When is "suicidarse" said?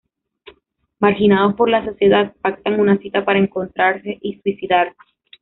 4.41-4.97